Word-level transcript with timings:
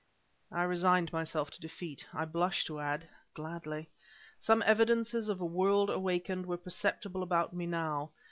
I 0.51 0.63
resigned 0.63 1.13
myself 1.13 1.51
to 1.51 1.61
defeat; 1.61 2.07
I 2.11 2.25
blush 2.25 2.65
to 2.65 2.79
add, 2.79 3.07
gladly! 3.35 3.87
Some 4.39 4.63
evidences 4.65 5.29
of 5.29 5.39
a 5.39 5.45
world 5.45 5.91
awakening 5.91 6.47
were 6.47 6.57
perceptible 6.57 7.21
about 7.21 7.53
me 7.53 7.67
now. 7.67 8.09